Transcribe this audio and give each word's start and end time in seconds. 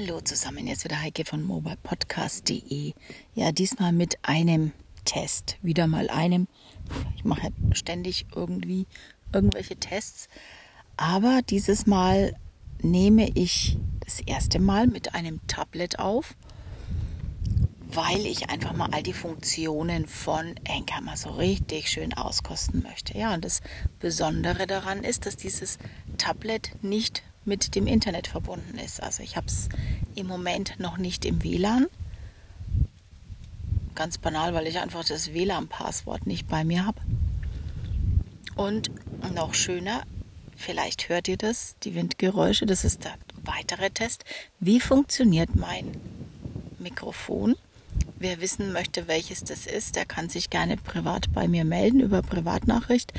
Hallo 0.00 0.20
zusammen, 0.20 0.68
jetzt 0.68 0.84
wieder 0.84 1.02
Heike 1.02 1.24
von 1.24 1.42
mobilepodcast.de. 1.42 2.92
Ja, 3.34 3.50
diesmal 3.50 3.92
mit 3.92 4.16
einem 4.22 4.70
Test, 5.04 5.56
wieder 5.60 5.88
mal 5.88 6.08
einem. 6.08 6.46
Ich 7.16 7.24
mache 7.24 7.50
ständig 7.72 8.26
irgendwie 8.32 8.86
irgendwelche 9.32 9.74
Tests, 9.74 10.28
aber 10.96 11.40
dieses 11.50 11.88
Mal 11.88 12.36
nehme 12.80 13.28
ich 13.34 13.76
das 13.98 14.20
erste 14.20 14.60
Mal 14.60 14.86
mit 14.86 15.16
einem 15.16 15.44
Tablet 15.48 15.98
auf, 15.98 16.36
weil 17.90 18.24
ich 18.24 18.50
einfach 18.50 18.74
mal 18.74 18.90
all 18.92 19.02
die 19.02 19.12
Funktionen 19.12 20.06
von 20.06 20.54
Anchor 20.68 21.00
mal 21.00 21.16
so 21.16 21.30
richtig 21.30 21.90
schön 21.90 22.14
auskosten 22.14 22.84
möchte. 22.84 23.18
Ja, 23.18 23.34
und 23.34 23.44
das 23.44 23.62
Besondere 23.98 24.68
daran 24.68 25.02
ist, 25.02 25.26
dass 25.26 25.34
dieses 25.36 25.76
Tablet 26.18 26.70
nicht 26.84 27.24
mit 27.48 27.74
dem 27.74 27.86
Internet 27.86 28.28
verbunden 28.28 28.78
ist. 28.78 29.02
Also 29.02 29.22
ich 29.22 29.36
habe 29.36 29.46
es 29.48 29.68
im 30.14 30.26
Moment 30.26 30.78
noch 30.78 30.98
nicht 30.98 31.24
im 31.24 31.42
WLAN. 31.42 31.86
Ganz 33.94 34.18
banal, 34.18 34.54
weil 34.54 34.68
ich 34.68 34.78
einfach 34.78 35.04
das 35.04 35.32
WLAN-Passwort 35.32 36.26
nicht 36.26 36.46
bei 36.46 36.62
mir 36.62 36.86
habe. 36.86 37.00
Und 38.54 38.90
noch 39.34 39.54
schöner, 39.54 40.02
vielleicht 40.56 41.08
hört 41.08 41.26
ihr 41.28 41.36
das, 41.36 41.76
die 41.82 41.94
Windgeräusche, 41.94 42.66
das 42.66 42.84
ist 42.84 43.04
der 43.04 43.14
weitere 43.44 43.90
Test. 43.90 44.24
Wie 44.60 44.80
funktioniert 44.80 45.56
mein 45.56 45.92
Mikrofon? 46.78 47.56
Wer 48.18 48.40
wissen 48.40 48.72
möchte, 48.72 49.08
welches 49.08 49.44
das 49.44 49.66
ist, 49.66 49.96
der 49.96 50.04
kann 50.04 50.28
sich 50.28 50.50
gerne 50.50 50.76
privat 50.76 51.32
bei 51.32 51.48
mir 51.48 51.64
melden 51.64 52.00
über 52.00 52.22
Privatnachricht 52.22 53.12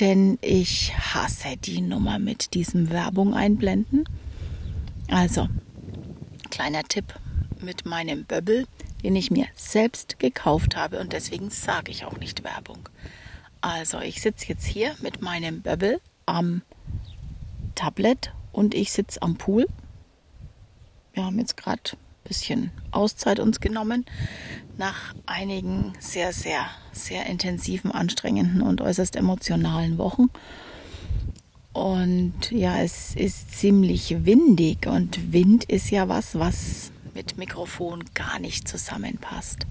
denn 0.00 0.38
ich 0.40 0.96
hasse 0.96 1.56
die 1.56 1.80
Nummer 1.80 2.18
mit 2.18 2.54
diesem 2.54 2.90
Werbung 2.90 3.34
einblenden. 3.34 4.04
Also, 5.08 5.48
kleiner 6.50 6.84
Tipp 6.84 7.14
mit 7.60 7.86
meinem 7.86 8.24
Böbbel, 8.24 8.66
den 9.02 9.16
ich 9.16 9.30
mir 9.30 9.46
selbst 9.54 10.18
gekauft 10.18 10.76
habe 10.76 11.00
und 11.00 11.12
deswegen 11.12 11.50
sage 11.50 11.90
ich 11.90 12.04
auch 12.04 12.16
nicht 12.18 12.44
Werbung. 12.44 12.88
Also, 13.60 14.00
ich 14.00 14.20
sitze 14.22 14.46
jetzt 14.48 14.66
hier 14.66 14.94
mit 15.00 15.20
meinem 15.20 15.62
Böbbel 15.62 16.00
am 16.26 16.62
Tablet 17.74 18.32
und 18.52 18.74
ich 18.74 18.92
sitze 18.92 19.22
am 19.22 19.36
Pool. 19.36 19.66
Wir 21.12 21.24
haben 21.24 21.38
jetzt 21.38 21.56
gerade 21.56 21.82
bisschen 22.24 22.70
Auszeit 22.90 23.40
uns 23.40 23.60
genommen 23.60 24.04
nach 24.76 25.14
einigen 25.26 25.92
sehr, 25.98 26.32
sehr, 26.32 26.66
sehr 26.92 27.26
intensiven, 27.26 27.90
anstrengenden 27.90 28.62
und 28.62 28.80
äußerst 28.80 29.16
emotionalen 29.16 29.98
Wochen. 29.98 30.26
Und 31.72 32.50
ja, 32.50 32.80
es 32.80 33.14
ist 33.14 33.58
ziemlich 33.58 34.24
windig 34.24 34.86
und 34.86 35.32
Wind 35.32 35.64
ist 35.64 35.90
ja 35.90 36.08
was, 36.08 36.38
was 36.38 36.90
mit 37.14 37.36
Mikrofon 37.36 38.04
gar 38.14 38.38
nicht 38.38 38.68
zusammenpasst. 38.68 39.66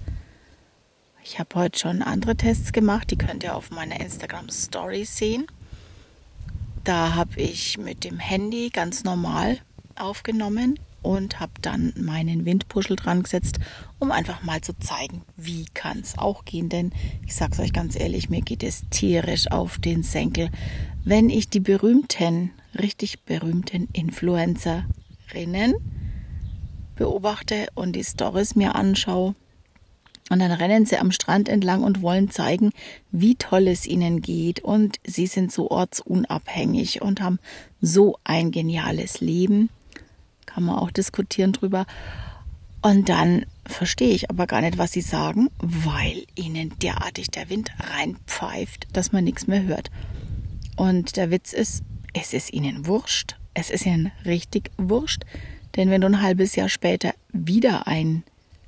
Ich 1.24 1.38
habe 1.38 1.54
heute 1.56 1.78
schon 1.78 2.02
andere 2.02 2.36
Tests 2.36 2.72
gemacht, 2.72 3.10
die 3.10 3.18
könnt 3.18 3.42
ihr 3.42 3.54
auf 3.54 3.70
meiner 3.70 4.00
Instagram 4.00 4.48
Story 4.48 5.04
sehen. 5.04 5.46
Da 6.84 7.14
habe 7.14 7.40
ich 7.40 7.76
mit 7.76 8.04
dem 8.04 8.18
Handy 8.18 8.70
ganz 8.70 9.04
normal 9.04 9.58
aufgenommen 9.96 10.78
und 11.02 11.40
habe 11.40 11.52
dann 11.62 11.92
meinen 11.96 12.44
Windpuschel 12.44 12.96
dran 12.96 13.22
gesetzt, 13.22 13.58
um 13.98 14.10
einfach 14.10 14.42
mal 14.42 14.60
zu 14.60 14.76
zeigen, 14.78 15.22
wie 15.36 15.66
kann 15.74 16.00
es 16.00 16.18
auch 16.18 16.44
gehen. 16.44 16.68
Denn 16.68 16.92
ich 17.26 17.34
sage 17.34 17.52
es 17.52 17.60
euch 17.60 17.72
ganz 17.72 17.98
ehrlich, 17.98 18.30
mir 18.30 18.42
geht 18.42 18.62
es 18.62 18.82
tierisch 18.90 19.50
auf 19.50 19.78
den 19.78 20.02
Senkel, 20.02 20.50
wenn 21.04 21.30
ich 21.30 21.48
die 21.48 21.60
berühmten, 21.60 22.50
richtig 22.78 23.24
berühmten 23.24 23.88
Influencerinnen 23.92 25.74
beobachte 26.96 27.68
und 27.74 27.94
die 27.94 28.04
Stories 28.04 28.56
mir 28.56 28.74
anschaue. 28.74 29.34
Und 30.30 30.40
dann 30.40 30.52
rennen 30.52 30.84
sie 30.84 30.98
am 30.98 31.10
Strand 31.10 31.48
entlang 31.48 31.82
und 31.82 32.02
wollen 32.02 32.30
zeigen, 32.30 32.72
wie 33.10 33.36
toll 33.36 33.66
es 33.66 33.86
ihnen 33.86 34.20
geht. 34.20 34.60
Und 34.60 34.98
sie 35.06 35.26
sind 35.26 35.50
so 35.50 35.70
ortsunabhängig 35.70 37.00
und 37.00 37.22
haben 37.22 37.38
so 37.80 38.18
ein 38.24 38.50
geniales 38.50 39.22
Leben 39.22 39.70
kann 40.48 40.64
man 40.64 40.78
auch 40.78 40.90
diskutieren 40.90 41.52
drüber. 41.52 41.86
Und 42.80 43.08
dann 43.08 43.44
verstehe 43.66 44.14
ich 44.14 44.30
aber 44.30 44.46
gar 44.46 44.60
nicht, 44.60 44.78
was 44.78 44.92
sie 44.92 45.00
sagen, 45.00 45.50
weil 45.58 46.24
ihnen 46.36 46.72
derartig 46.80 47.30
der 47.30 47.50
Wind 47.50 47.70
reinpfeift, 47.78 48.86
dass 48.92 49.12
man 49.12 49.24
nichts 49.24 49.46
mehr 49.46 49.64
hört. 49.64 49.90
Und 50.76 51.16
der 51.16 51.30
Witz 51.30 51.52
ist, 51.52 51.82
es 52.14 52.32
ist 52.32 52.52
ihnen 52.52 52.86
wurscht. 52.86 53.36
Es 53.54 53.70
ist 53.70 53.84
ihnen 53.84 54.12
richtig 54.24 54.70
wurscht. 54.78 55.24
Denn 55.76 55.90
wenn 55.90 56.00
du 56.00 56.06
ein 56.06 56.22
halbes 56.22 56.56
Jahr 56.56 56.68
später 56.68 57.12
wieder 57.32 57.86
ein, 57.86 58.22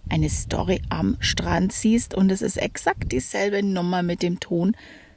eine 0.08 0.28
Story 0.28 0.82
am 0.88 1.16
Strand 1.20 1.72
siehst 1.72 2.14
und 2.14 2.30
es 2.30 2.42
ist 2.42 2.56
exakt 2.56 3.12
dieselbe 3.12 3.62
Nummer 3.62 4.02
mit 4.02 4.22
dem 4.22 4.40
Ton, 4.40 4.76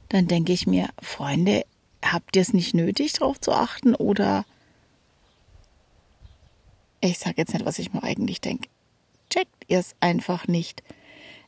dann 0.09 0.27
denke 0.27 0.53
ich 0.53 0.67
mir, 0.67 0.89
Freunde, 1.01 1.65
habt 2.03 2.35
ihr 2.35 2.41
es 2.43 2.53
nicht 2.53 2.73
nötig, 2.73 3.13
darauf 3.13 3.41
zu 3.41 3.51
achten 3.51 3.95
oder 3.95 4.45
ich 7.09 7.19
sage 7.19 7.35
jetzt 7.37 7.53
nicht, 7.53 7.65
was 7.65 7.79
ich 7.79 7.93
mir 7.93 8.03
eigentlich 8.03 8.41
denke. 8.41 8.69
Checkt 9.29 9.65
ihr 9.67 9.79
es 9.79 9.95
einfach 9.99 10.47
nicht. 10.47 10.83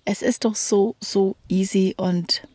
Es 0.03 0.21
ist 0.21 0.45
doch 0.45 0.55
so, 0.55 0.95
so 0.99 1.35
easy 1.47 1.95
und 1.97 2.47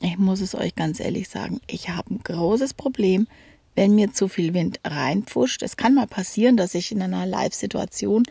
ich 0.00 0.18
muss 0.18 0.40
es 0.40 0.54
euch 0.54 0.74
ganz 0.74 1.00
ehrlich 1.00 1.28
sagen, 1.28 1.60
ich 1.66 1.88
habe 1.90 2.14
ein 2.14 2.20
großes 2.22 2.74
Problem, 2.74 3.28
wenn 3.74 3.94
mir 3.94 4.12
zu 4.12 4.28
viel 4.28 4.52
Wind 4.52 4.80
reinpfuscht. 4.84 5.62
Es 5.62 5.76
kann 5.76 5.94
mal 5.94 6.06
passieren, 6.06 6.56
dass 6.56 6.74
ich 6.74 6.92
in 6.92 7.00
einer 7.00 7.24
Live-Situation 7.24 8.24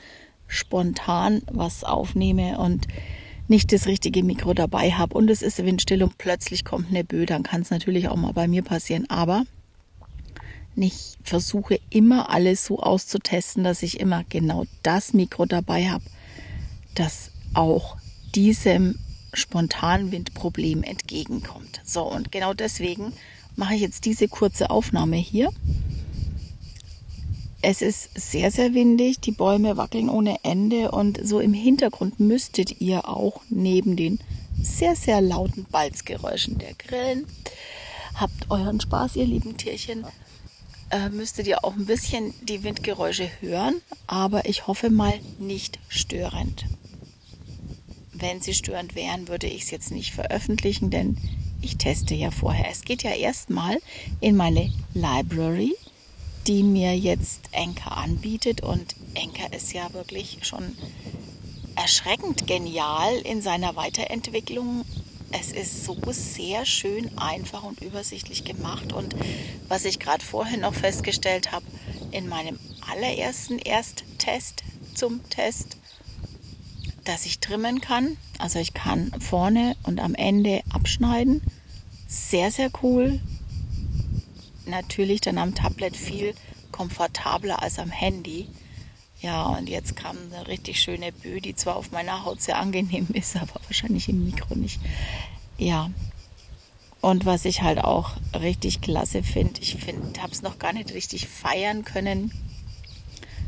spontan 0.47 1.41
was 1.49 1.83
aufnehme 1.83 2.59
und 2.59 2.87
nicht 3.47 3.71
das 3.71 3.87
richtige 3.87 4.23
Mikro 4.23 4.53
dabei 4.53 4.91
habe 4.91 5.17
und 5.17 5.29
es 5.29 5.41
ist 5.41 5.63
windstill 5.63 6.03
und 6.03 6.17
plötzlich 6.17 6.65
kommt 6.65 6.89
eine 6.89 7.03
Böe, 7.03 7.25
dann 7.25 7.43
kann 7.43 7.61
es 7.61 7.69
natürlich 7.69 8.09
auch 8.09 8.15
mal 8.15 8.33
bei 8.33 8.47
mir 8.47 8.61
passieren. 8.61 9.09
Aber 9.09 9.45
ich 10.75 11.17
versuche 11.23 11.79
immer 11.89 12.29
alles 12.29 12.65
so 12.65 12.79
auszutesten, 12.79 13.63
dass 13.63 13.83
ich 13.83 13.99
immer 13.99 14.23
genau 14.29 14.65
das 14.83 15.13
Mikro 15.13 15.45
dabei 15.45 15.89
habe, 15.89 16.03
das 16.95 17.31
auch 17.53 17.97
diesem 18.35 18.97
spontanen 19.33 20.11
Windproblem 20.11 20.83
entgegenkommt. 20.83 21.81
So, 21.83 22.03
und 22.03 22.31
genau 22.31 22.53
deswegen 22.53 23.13
mache 23.55 23.75
ich 23.75 23.81
jetzt 23.81 24.05
diese 24.05 24.27
kurze 24.27 24.69
Aufnahme 24.69 25.17
hier. 25.17 25.51
Es 27.61 27.81
ist 27.81 28.09
sehr, 28.15 28.49
sehr 28.49 28.73
windig, 28.73 29.19
die 29.19 29.31
Bäume 29.31 29.77
wackeln 29.77 30.09
ohne 30.09 30.37
Ende 30.43 30.91
und 30.91 31.19
so 31.23 31.39
im 31.39 31.53
Hintergrund 31.53 32.19
müsstet 32.19 32.81
ihr 32.81 33.07
auch 33.07 33.41
neben 33.49 33.95
den 33.95 34.19
sehr, 34.59 34.95
sehr 34.95 35.21
lauten 35.21 35.65
Balzgeräuschen 35.65 36.57
der 36.57 36.73
Grillen, 36.73 37.25
habt 38.15 38.49
euren 38.49 38.81
Spaß, 38.81 39.15
ihr 39.15 39.25
lieben 39.25 39.57
Tierchen, 39.57 40.05
äh, 40.91 41.09
müsstet 41.09 41.47
ihr 41.47 41.63
auch 41.63 41.73
ein 41.73 41.85
bisschen 41.85 42.33
die 42.43 42.63
Windgeräusche 42.63 43.29
hören, 43.39 43.81
aber 44.07 44.45
ich 44.45 44.67
hoffe 44.67 44.89
mal 44.89 45.13
nicht 45.39 45.79
störend. 45.89 46.65
Wenn 48.13 48.41
sie 48.41 48.53
störend 48.53 48.95
wären, 48.95 49.27
würde 49.27 49.47
ich 49.47 49.63
es 49.63 49.71
jetzt 49.71 49.91
nicht 49.91 50.13
veröffentlichen, 50.13 50.89
denn 50.89 51.17
ich 51.61 51.77
teste 51.77 52.13
ja 52.13 52.31
vorher. 52.31 52.69
Es 52.69 52.81
geht 52.81 53.03
ja 53.03 53.11
erstmal 53.11 53.79
in 54.19 54.35
meine 54.35 54.71
Library, 54.93 55.73
die 56.47 56.63
mir 56.63 56.97
jetzt 56.97 57.41
Enker 57.51 57.97
anbietet 57.97 58.61
und 58.61 58.95
Enker 59.13 59.53
ist 59.53 59.73
ja 59.73 59.93
wirklich 59.93 60.39
schon 60.41 60.75
erschreckend 61.75 62.47
genial 62.47 63.15
in 63.23 63.41
seiner 63.41 63.75
Weiterentwicklung 63.75 64.85
es 65.31 65.51
ist 65.51 65.85
so 65.85 65.97
sehr 66.11 66.65
schön 66.65 67.17
einfach 67.17 67.63
und 67.63 67.81
übersichtlich 67.81 68.43
gemacht. 68.43 68.93
Und 68.93 69.15
was 69.67 69.85
ich 69.85 69.99
gerade 69.99 70.23
vorhin 70.23 70.61
noch 70.61 70.73
festgestellt 70.73 71.51
habe, 71.51 71.65
in 72.11 72.27
meinem 72.27 72.59
allerersten 72.89 73.59
Ersttest 73.59 74.63
zum 74.93 75.27
Test, 75.29 75.77
dass 77.03 77.25
ich 77.25 77.39
trimmen 77.39 77.81
kann. 77.81 78.17
Also 78.37 78.59
ich 78.59 78.73
kann 78.73 79.11
vorne 79.19 79.75
und 79.83 79.99
am 79.99 80.15
Ende 80.15 80.61
abschneiden. 80.69 81.41
Sehr, 82.07 82.51
sehr 82.51 82.69
cool. 82.83 83.19
Natürlich 84.65 85.21
dann 85.21 85.37
am 85.37 85.55
Tablet 85.55 85.95
viel 85.95 86.35
komfortabler 86.71 87.61
als 87.61 87.79
am 87.79 87.89
Handy. 87.89 88.47
Ja, 89.21 89.43
und 89.49 89.69
jetzt 89.69 89.95
kam 89.95 90.17
eine 90.17 90.47
richtig 90.47 90.79
schöne 90.79 91.11
Bö, 91.11 91.39
die 91.39 91.55
zwar 91.55 91.75
auf 91.75 91.91
meiner 91.91 92.25
Haut 92.25 92.41
sehr 92.41 92.57
angenehm 92.57 93.07
ist, 93.13 93.35
aber 93.35 93.61
wahrscheinlich 93.65 94.09
im 94.09 94.25
Mikro 94.25 94.55
nicht. 94.55 94.79
Ja. 95.57 95.91
Und 97.01 97.25
was 97.25 97.45
ich 97.45 97.61
halt 97.61 97.83
auch 97.83 98.11
richtig 98.39 98.81
klasse 98.81 99.23
finde, 99.23 99.61
ich 99.61 99.75
finde, 99.75 100.21
habe 100.21 100.31
es 100.31 100.43
noch 100.43 100.59
gar 100.59 100.73
nicht 100.73 100.93
richtig 100.93 101.27
feiern 101.27 101.83
können, 101.83 102.31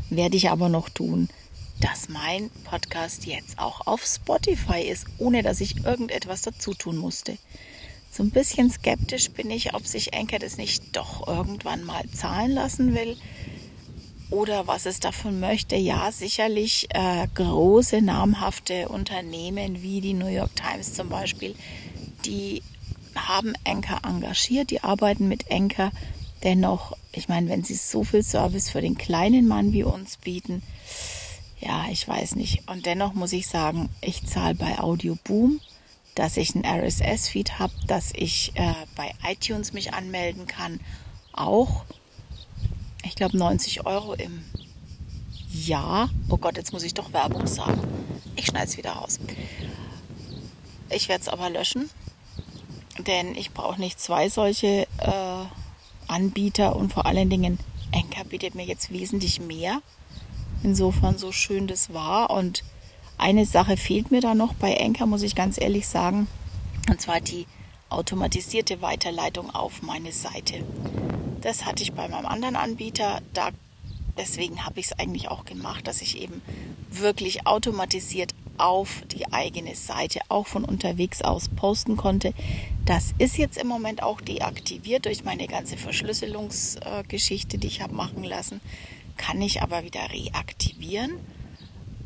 werde 0.10 0.38
ich 0.38 0.50
aber 0.50 0.70
noch 0.70 0.90
tun, 0.90 1.30
dass 1.80 2.10
mein 2.10 2.50
Podcast 2.64 3.26
jetzt 3.26 3.60
auch 3.60 3.86
auf 3.86 4.06
Spotify 4.06 4.82
ist, 4.82 5.06
ohne 5.18 5.44
dass 5.44 5.62
ich 5.62 5.84
irgendetwas 5.86 6.42
dazu 6.42 6.74
tun 6.74 6.98
musste. 6.98 7.38
So 8.12 8.24
ein 8.24 8.32
bisschen 8.32 8.72
skeptisch 8.72 9.30
bin 9.32 9.50
ich, 9.52 9.74
ob 9.74 9.86
sich 9.86 10.14
Enker 10.14 10.40
das 10.40 10.58
nicht 10.58 10.96
doch 10.96 11.28
irgendwann 11.28 11.84
mal 11.84 12.08
zahlen 12.10 12.52
lassen 12.52 12.96
will 12.96 13.18
oder 14.34 14.66
was 14.66 14.86
es 14.88 15.00
davon 15.00 15.40
möchte. 15.40 15.76
Ja, 15.76 16.12
sicherlich 16.12 16.88
äh, 16.90 17.28
große 17.36 18.02
namhafte 18.02 18.90
Unternehmen 18.90 19.84
wie 19.84 20.02
die 20.02 20.14
New 20.14 20.28
York 20.28 20.56
Times 20.56 20.94
zum 20.94 21.08
Beispiel, 21.10 21.56
die 22.26 22.64
haben 23.16 23.54
Anchor 23.64 24.00
engagiert, 24.04 24.72
die 24.72 24.84
arbeiten 24.84 25.28
mit 25.28 25.52
Anchor. 25.52 25.92
Dennoch, 26.42 26.98
ich 27.12 27.30
meine, 27.30 27.48
wenn 27.48 27.64
sie 27.64 27.76
so 27.76 28.04
viel 28.04 28.24
Service 28.24 28.72
für 28.72 28.82
den 28.82 28.98
kleinen 28.98 29.48
Mann 29.48 29.72
wie 29.72 29.84
uns 29.84 30.18
bieten, 30.18 30.64
ja, 31.60 31.86
ich 31.92 32.06
weiß 32.08 32.36
nicht. 32.36 32.68
Und 32.68 32.88
dennoch 32.88 33.14
muss 33.14 33.34
ich 33.34 33.48
sagen, 33.48 33.90
ich 34.02 34.26
zahle 34.26 34.56
bei 34.56 34.80
Audio 34.80 35.16
Boom, 35.24 35.62
dass 36.16 36.38
ich 36.38 36.56
einen 36.56 36.66
RSS-Feed 36.66 37.60
habe, 37.60 37.74
dass 37.88 38.12
ich 38.16 38.52
äh, 38.56 38.74
bei 38.96 39.14
iTunes 39.30 39.74
mich 39.74 39.94
anmelden 39.94 40.48
kann, 40.48 40.80
auch, 41.32 41.86
ich 43.14 43.18
glaube, 43.18 43.38
90 43.38 43.86
Euro 43.86 44.16
im 44.16 44.44
Jahr. 45.52 46.10
Oh 46.30 46.38
Gott, 46.38 46.58
jetzt 46.58 46.74
muss 46.74 46.82
ich 46.82 46.96
doch 46.96 47.14
Werbung 47.14 47.46
sagen. 47.46 47.80
Ich 48.36 48.48
schneide 48.48 48.66
es 48.66 48.76
wieder 48.76 48.94
raus. 48.94 49.20
Ich 50.90 51.10
werde 51.10 51.22
es 51.22 51.30
aber 51.30 51.52
löschen, 51.52 51.92
denn 52.98 53.36
ich 53.36 53.52
brauche 53.52 53.80
nicht 53.80 54.00
zwei 54.00 54.30
solche 54.30 54.88
äh, 54.98 55.46
Anbieter 56.08 56.76
und 56.76 56.92
vor 56.92 57.06
allen 57.06 57.30
Dingen 57.30 57.60
Enker 57.92 58.24
bietet 58.24 58.56
mir 58.56 58.66
jetzt 58.66 58.92
wesentlich 58.92 59.40
mehr. 59.40 59.84
Insofern 60.64 61.20
so 61.20 61.32
schön 61.32 61.68
das 61.68 61.94
war. 61.94 62.32
Und 62.32 62.64
eine 63.20 63.46
Sache 63.46 63.78
fehlt 63.78 64.10
mir 64.10 64.22
da 64.22 64.34
noch 64.34 64.56
bei 64.56 64.74
Enker, 64.74 65.06
muss 65.06 65.22
ich 65.22 65.36
ganz 65.36 65.62
ehrlich 65.62 65.88
sagen. 65.88 66.28
Und 66.90 67.00
zwar 67.00 67.22
die 67.22 67.46
automatisierte 67.90 68.82
Weiterleitung 68.82 69.54
auf 69.54 69.84
meine 69.84 70.12
Seite. 70.12 70.64
Das 71.44 71.66
hatte 71.66 71.84
ich 71.84 71.92
bei 71.92 72.08
meinem 72.08 72.26
anderen 72.26 72.56
Anbieter. 72.56 73.22
Da, 73.34 73.50
deswegen 74.18 74.66
habe 74.66 74.80
ich 74.80 74.88
es 74.88 75.00
eigentlich 75.00 75.28
auch 75.28 75.44
gemacht, 75.44 75.86
dass 75.88 76.02
ich 76.02 76.20
eben 76.20 76.42
wirklich 76.90 77.46
automatisiert 77.46 78.34
auf 78.58 79.04
die 79.12 79.32
eigene 79.34 79.76
Seite 79.76 80.22
auch 80.30 80.48
von 80.48 80.64
unterwegs 80.64 81.22
aus 81.22 81.50
posten 81.50 81.98
konnte. 81.98 82.34
Das 82.86 83.14
ist 83.18 83.38
jetzt 83.38 83.58
im 83.58 83.68
Moment 83.68 84.02
auch 84.02 84.22
deaktiviert 84.22 85.06
durch 85.06 85.26
meine 85.26 85.48
ganze 85.48 85.76
Verschlüsselungsgeschichte, 85.76 87.58
die 87.58 87.68
ich 87.68 87.82
habe 87.82 87.94
machen 87.94 88.24
lassen. 88.24 88.62
Kann 89.18 89.42
ich 89.42 89.62
aber 89.62 89.84
wieder 89.84 90.10
reaktivieren. 90.12 91.12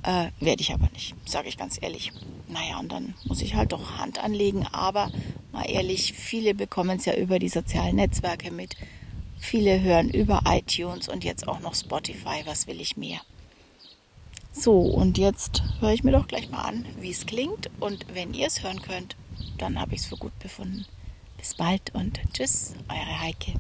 Äh, 0.02 0.30
Werde 0.40 0.62
ich 0.62 0.74
aber 0.74 0.90
nicht, 0.94 1.14
sage 1.30 1.48
ich 1.48 1.58
ganz 1.58 1.78
ehrlich. 1.80 2.12
Naja, 2.48 2.80
und 2.80 2.92
dann 2.92 3.14
muss 3.26 3.42
ich 3.42 3.54
halt 3.54 3.72
doch 3.72 4.00
Hand 4.00 4.18
anlegen. 4.24 4.66
Aber 4.72 5.12
mal 5.52 5.70
ehrlich, 5.70 6.14
viele 6.14 6.56
bekommen 6.56 6.98
es 6.98 7.06
ja 7.06 7.16
über 7.16 7.38
die 7.38 7.50
sozialen 7.50 7.98
Netzwerke 7.98 8.52
mit. 8.52 8.76
Viele 9.38 9.82
hören 9.82 10.10
über 10.10 10.42
iTunes 10.48 11.08
und 11.08 11.24
jetzt 11.24 11.48
auch 11.48 11.60
noch 11.60 11.76
Spotify. 11.76 12.42
Was 12.46 12.68
will 12.68 12.82
ich 12.82 12.98
mehr? 12.98 13.20
So, 14.52 14.80
und 14.80 15.18
jetzt 15.18 15.62
höre 15.80 15.94
ich 15.94 16.04
mir 16.04 16.12
doch 16.12 16.28
gleich 16.28 16.50
mal 16.50 16.64
an, 16.64 16.86
wie 17.00 17.12
es 17.12 17.26
klingt. 17.26 17.70
Und 17.80 18.06
wenn 18.14 18.34
ihr 18.34 18.48
es 18.48 18.64
hören 18.64 18.82
könnt, 18.82 19.16
dann 19.58 19.80
habe 19.80 19.94
ich 19.94 20.02
es 20.02 20.08
für 20.08 20.18
gut 20.18 20.38
befunden. 20.40 20.86
Bis 21.38 21.54
bald 21.54 21.94
und 21.94 22.20
tschüss, 22.34 22.74
eure 22.90 23.22
Heike. 23.22 23.54